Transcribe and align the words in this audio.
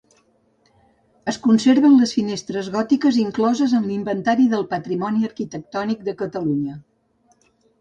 Es 1.31 1.37
conserven 1.43 1.97
les 1.99 2.13
finestres 2.19 2.71
gòtiques 2.77 3.19
incloses 3.25 3.77
en 3.81 3.87
l'Inventari 3.91 4.49
del 4.55 4.67
Patrimoni 4.75 5.29
Arquitectònic 5.31 6.03
de 6.09 6.17
Catalunya. 6.25 6.83